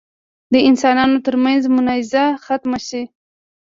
د 0.53 0.55
انسانانو 0.69 1.17
تر 1.25 1.35
منځ 1.43 1.61
منازعه 1.75 2.39
ختمه 2.45 2.79
شي. 2.87 3.01